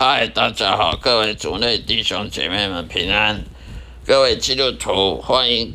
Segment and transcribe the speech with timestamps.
[0.00, 3.40] 嗨，大家好，各位族内弟兄姐妹们平安，
[4.06, 5.74] 各位基督徒欢迎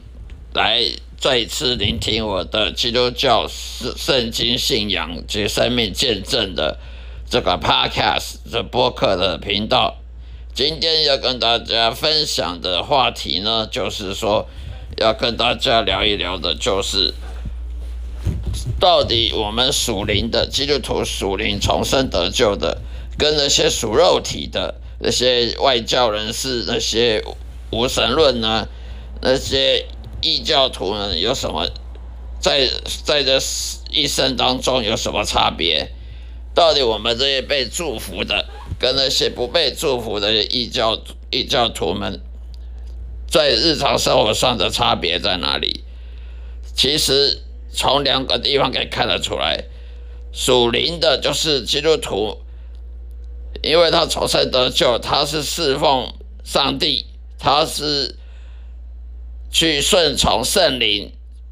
[0.53, 0.81] 来
[1.17, 6.79] 再次聆听我的基督教圣圣经信仰及生命见证的
[7.29, 9.97] 这个 podcast 这播客的频道。
[10.53, 14.47] 今天要跟大家分享的话题呢，就是说
[14.99, 17.13] 要跟大家聊一聊的，就是。
[18.79, 22.81] 到底我们属灵的基督徒属灵重生得救的，
[23.17, 27.23] 跟那些属肉体的那些外教人士、那些
[27.71, 28.67] 无神论呢，
[29.21, 29.85] 那些
[30.21, 31.69] 异教徒呢，有什么
[32.39, 32.69] 在
[33.03, 33.39] 在这
[33.91, 35.91] 一生当中有什么差别？
[36.53, 38.47] 到底我们这些被祝福的，
[38.79, 41.01] 跟那些不被祝福的异教
[41.31, 42.21] 异教徒们，
[43.27, 45.83] 在日常生活上的差别在哪里？
[46.75, 47.39] 其实。
[47.75, 49.63] 从两个地方可以看得出来，
[50.31, 52.37] 属灵的就是基督徒，
[53.63, 57.05] 因为他重生得救，他是侍奉上帝，
[57.39, 58.15] 他是
[59.49, 61.11] 去顺从圣灵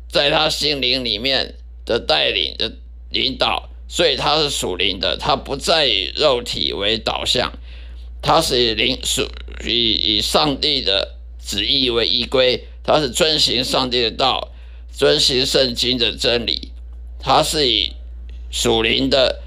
[0.10, 2.74] 在他心灵里面的带领的
[3.10, 7.54] 领导，所以他是属灵的，他不再以肉体为导向，
[8.22, 9.28] 他是以灵属
[9.66, 14.50] 以以上帝的旨意为依归，他是遵行上帝的道。
[14.94, 16.74] 遵循圣经的真理，
[17.18, 17.94] 他是以
[18.52, 19.42] 属灵的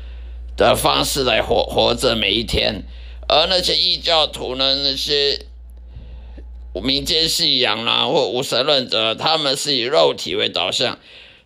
[0.57, 2.83] 的方式来活活着每一天，
[3.29, 5.47] 而那些异教徒呢，那些
[6.83, 10.99] 民间信仰啊或无神论者，他们是以肉体为导向，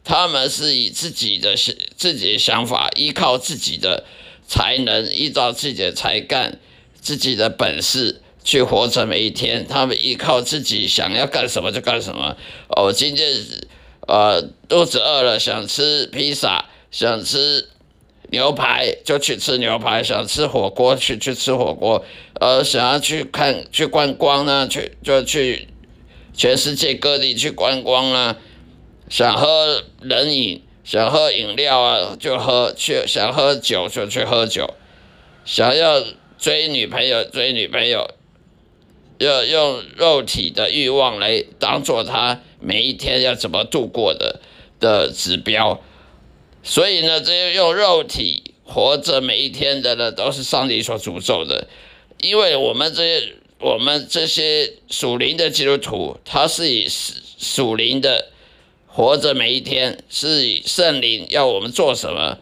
[0.04, 1.54] 他们是以自己的
[1.96, 4.04] 自己的想法，依靠自己的
[4.46, 6.58] 才能，依照自己的才干、
[7.00, 9.66] 自己的本事去活着每一天。
[9.68, 12.36] 他们依靠自己想要干什么就干什么。
[12.68, 13.44] 哦，今天。
[14.08, 14.40] 呃，
[14.70, 17.68] 肚子饿了，想吃披萨，想吃
[18.30, 22.04] 牛排就去吃牛排，想吃火锅去去吃火锅，
[22.40, 25.68] 呃，想要去看去观光呢，去就去
[26.34, 28.36] 全世界各地去观光啊，
[29.08, 34.74] 想喝冷饮，想喝饮料啊，就喝去，想喝酒就去喝酒，
[35.44, 36.02] 想要
[36.38, 38.10] 追女朋友追女朋友，
[39.18, 42.40] 要用肉体的欲望来当做他。
[42.60, 44.40] 每一天要怎么度过的
[44.80, 45.80] 的指标，
[46.62, 51.68] 所以呢，这些用肉体活着每一天的呢，都是上帝所诅咒的。
[52.18, 56.88] 因为我们这些我们这些属灵的基督徒，他是以
[57.38, 58.30] 属灵的
[58.86, 62.38] 活着每一天，是以圣灵要我们做什么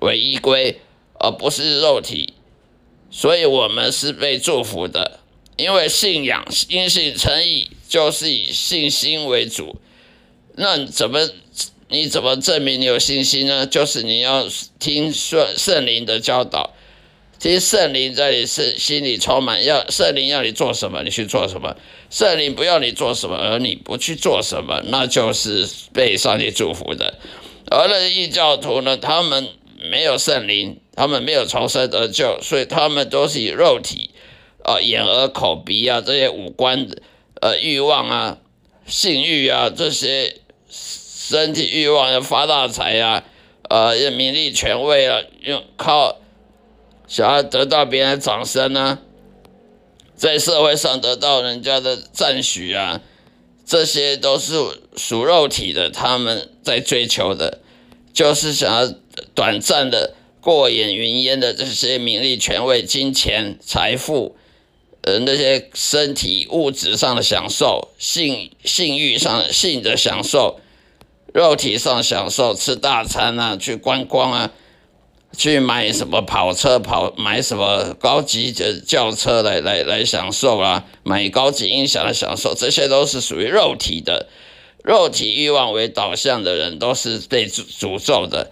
[0.00, 0.80] 为依归，
[1.14, 2.34] 而不是肉体，
[3.10, 5.20] 所以我们是被祝福的。
[5.56, 9.76] 因为信仰因信称义，就是以信心为主。
[10.54, 11.28] 那怎么
[11.90, 13.66] 你怎么证明你有信心呢？
[13.66, 14.46] 就是你要
[14.78, 16.72] 听圣圣灵的教导，
[17.38, 21.74] 听圣灵在你心心里充满，要圣灵要你做什么，你去做什么；
[22.08, 27.14] 圣灵不要你做什么，而你不去做什么，那就是被上帝祝福的。
[27.70, 29.48] 而那异教徒呢，他们
[29.90, 34.10] 没有圣灵，他们没有重生得救，所以他们都是以肉体。
[34.62, 36.98] 啊，眼耳口鼻啊，这些五官的
[37.40, 38.38] 呃欲望啊，
[38.86, 40.36] 性欲啊，这些
[41.30, 43.22] 身体欲望要发大财啊，
[43.68, 46.16] 呃，要名利权位啊，用靠
[47.06, 48.98] 想要得到别人的掌声呢，
[50.16, 53.00] 在社会上得到人家的赞许啊，
[53.64, 54.54] 这些都是
[54.96, 57.60] 属肉体的，他们在追求的，
[58.12, 58.92] 就是想要
[59.32, 64.34] 短暂的过眼云烟的这些名利权位、金钱、财富。
[65.02, 70.60] 呃，那些身体物质上的享受，性性欲上的性的享受，
[71.32, 74.50] 肉体上享受，吃大餐啊，去观光啊，
[75.36, 84.28] 去买什么跑车跑，买什么高级的轿车来来来享受啊，买高级音响来享受，这些都是属于肉体的，
[84.82, 88.50] 肉体欲望为导向的人都是被诅诅咒的，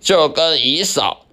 [0.00, 1.26] 就跟以扫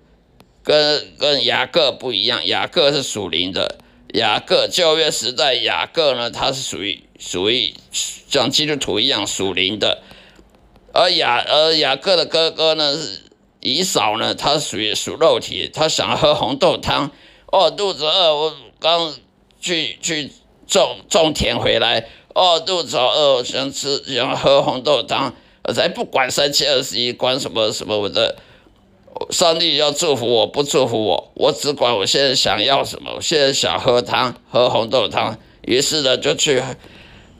[0.63, 3.79] 跟跟雅各不一样，雅各是属灵的。
[4.13, 7.73] 雅各旧约时代，雅各呢，他是属于属于
[8.29, 10.03] 像基督徒一样属灵的，
[10.95, 13.21] 而雅而雅各的哥哥呢是
[13.59, 17.11] 以嫂呢，他属于属肉体，他想喝红豆汤，
[17.51, 19.13] 哦，肚子饿，我刚
[19.59, 20.31] 去去
[20.65, 28.37] 种种田回来，哦，肚子好饿，我想吃想喝红豆汤，我才不管三七二十一，管什么什么我的。
[29.29, 33.13] 上帝要祝福我，不祝福我，我只管我现在想要什么。
[33.15, 36.61] 我现在想喝汤，喝红豆汤，于是呢就去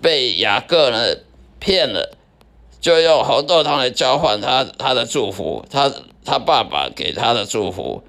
[0.02, 1.18] 被雅各呢
[1.60, 2.18] 骗了，
[2.86, 5.92] 就用红豆汤来交换他他的祝福，他
[6.24, 8.04] 他爸爸给他的祝福。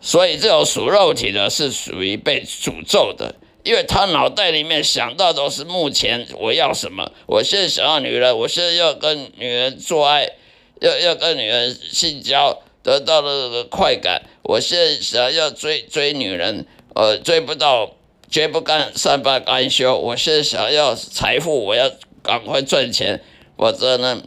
[0.00, 3.34] 所以这种属肉体的是属于被诅咒的，
[3.64, 10.30] 因为他脑袋里面想到都是目前我要什么，我现在想要女人，我现在要跟女人做爱，
[10.80, 16.64] 要要跟女人性交，得到了这个快感，我现在想要追追女人，
[16.94, 17.90] 呃，追不到
[18.30, 21.90] 绝不干善罢甘休，我现在想要财富，我要
[22.22, 23.20] 赶快赚钱，
[23.62, 24.20] 否则呢，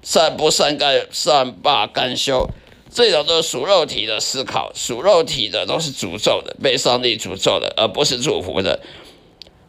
[0.00, 2.48] 善不善甘善罢甘休。
[2.88, 8.78] 这种都是属肉体的思考，属肉体的都是诅咒的，被上帝诅咒的，而不是祝福的。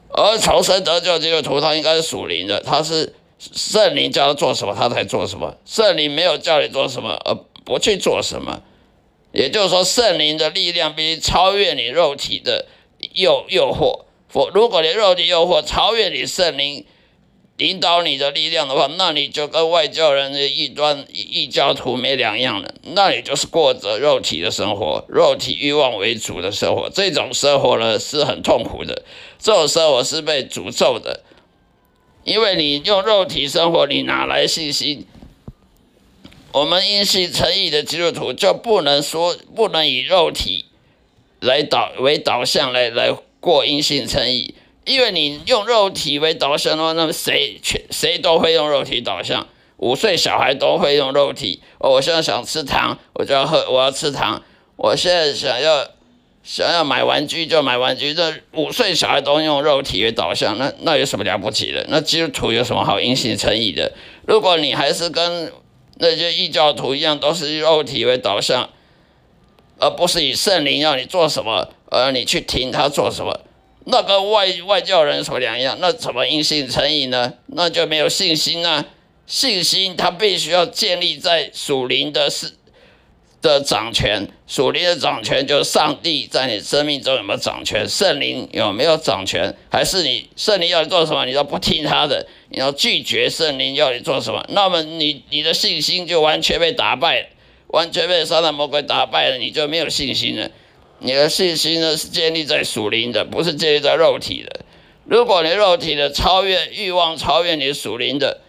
[0.09, 5.57] 而重生得救基督徒，他应该是属灵的，他是圣灵叫他做什么，他才做什么。
[5.65, 7.33] 圣灵没有叫你做什么，而
[7.63, 8.61] 不去做什么。
[9.31, 12.67] 也就是说，圣灵的力量必须超越你肉体的
[13.15, 14.05] 诱诱惑。
[14.29, 16.85] 否，如果你肉体诱惑超越你圣灵。
[17.57, 22.73] 领导你的力量的话，那你就跟外教人的异端异教徒没两样了。
[22.83, 26.89] 那你就是过着肉体的生活，肉体欲望为主的生活。
[26.89, 29.03] 这种生活呢是很痛苦的，
[29.39, 31.23] 这种生活是被诅咒的，
[32.25, 35.05] 因为你用肉体生活，你哪来信心？
[36.51, 40.65] 我们因信称义的基督徒就不能说不能以肉体
[41.39, 44.55] 来导为导向来来过因信称义。
[44.85, 49.47] 因为你用肉体为导向的话，那么谁全谁都会用肉体导向，
[49.77, 51.61] 五岁小孩都会用肉体。
[51.79, 54.41] 哦，我现在想吃糖，我就要喝，我要吃糖。
[54.77, 55.87] 我现在想要
[56.43, 58.13] 想要买玩具就买玩具。
[58.13, 61.85] 这五岁小孩都用肉体为导向，那那有什么了不起的？
[61.89, 63.91] 那基督徒有什么好因信称义的？
[64.27, 65.51] 如果你还是跟
[65.95, 68.69] 那些异教徒一样，都是以肉体为导向，
[69.79, 73.39] 而不是以圣灵要你做什么，而你去听他做什么。
[73.85, 75.77] 那跟外外教人有什么两样？
[75.79, 77.33] 那怎么因信称义呢？
[77.47, 78.83] 那就没有信心啊！
[79.27, 82.53] 信心它必须要建立在属灵的事
[83.41, 97.29] 的掌权，属灵的掌权就是上帝在你生命中有没有掌权，圣灵有没有掌权，还是你圣灵要你做什么，你都不听他的，你要拒绝圣灵要你做什么，那么你你的信心就完全被打败，
[97.67, 100.49] 完全被撒旦魔鬼打败了，你就没有信心了。
[100.99, 104.61] 你的信心呢，是建立在属灵的，不是建立在肉体的。
[105.05, 108.41] 如果你肉体的超越欲望，超越你属灵的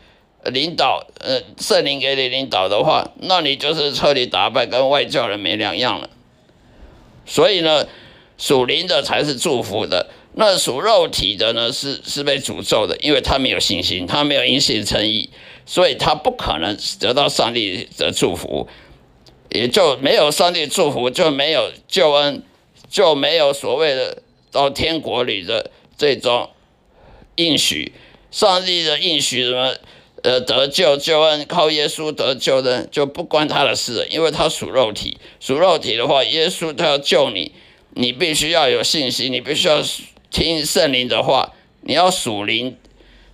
[0.44, 6.08] 领导，呃，圣灵给你领导的话，那你就是彻底打败，跟外教人没两样了。
[7.26, 7.86] 所以呢，
[8.38, 15.28] 属灵的才是祝福的，那属肉体的呢，是是被诅咒的，因为他没有信心，他没有因信称义，
[15.66, 18.66] 所以他不可能得到上帝的祝福。
[19.56, 22.42] 也就没有上帝祝福，就没有救恩，
[22.90, 24.22] 就没有所谓的
[24.52, 26.50] 到天国里的这种
[27.36, 27.92] 应许。
[28.30, 29.74] 上帝的应许什么？
[30.22, 35.18] 呃，得救救恩靠耶稣得救的，就不关他的事了，因为他属肉体。
[35.38, 37.52] 属肉体的话，耶稣他要救你，
[37.94, 39.80] 你必须要有信心，你必须要
[40.30, 42.76] 听圣灵的话，你要属灵，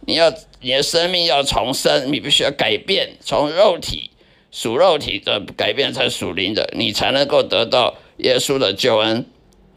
[0.07, 0.31] 你要
[0.61, 4.11] 你的生命要重生，你必须要改变，从肉体。
[4.53, 9.25] 属肉体的改变成属灵的，你才能够得到耶稣的救恩，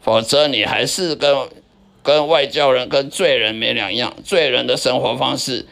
[0.02, 1.48] 否则你还是跟
[2.02, 4.14] 跟外教人、跟罪人没两样。
[4.22, 5.66] 罪人的生活方式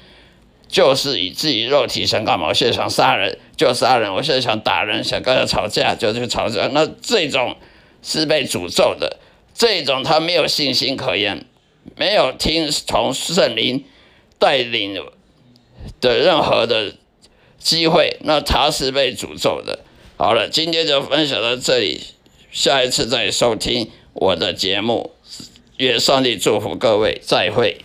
[0.66, 6.66] 就是以自己肉体想干嘛，我现在想杀人就杀人，我现在想打人，想跟他吵架就去吵架。
[6.72, 7.54] 那这种
[8.02, 9.18] 是被诅咒的，
[9.52, 11.44] 这种他没有信心可言，
[11.94, 13.84] 没有听从圣灵
[14.38, 14.98] 带领
[16.00, 16.94] 的任何的。
[17.58, 19.80] 机会，那他是被诅咒的。
[20.16, 22.00] 好了，今天就分享到这里，
[22.52, 25.12] 下一次再收听我的节目。
[25.78, 27.80] 愿上帝祝福各位，再会。